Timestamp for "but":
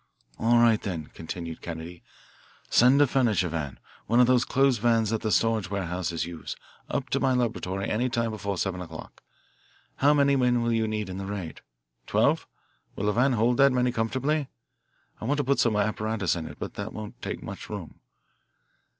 16.57-16.73